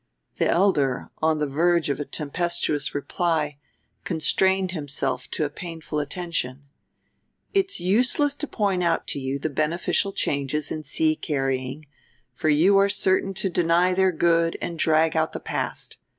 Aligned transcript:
The 0.39 0.49
elder, 0.49 1.11
on 1.21 1.37
the 1.37 1.45
verge 1.45 1.91
of 1.91 1.99
a 1.99 2.05
tempestuous 2.05 2.95
reply, 2.95 3.59
constrained 4.03 4.71
himself 4.71 5.29
to 5.29 5.45
a 5.45 5.49
painful 5.51 5.99
attention. 5.99 6.63
"It's 7.53 7.79
useless 7.79 8.33
to 8.37 8.47
point 8.47 8.81
out 8.83 9.05
to 9.09 9.19
you 9.19 9.37
the 9.37 9.51
beneficial 9.51 10.11
changes 10.11 10.71
in 10.71 10.85
sea 10.85 11.15
carrying, 11.15 11.85
for 12.33 12.49
you 12.49 12.79
are 12.79 12.89
certain 12.89 13.35
to 13.35 13.49
deny 13.51 13.93
their 13.93 14.11
good 14.11 14.57
and 14.59 14.79
drag 14.79 15.15
out 15.15 15.33
the 15.33 15.39
past. 15.39 15.99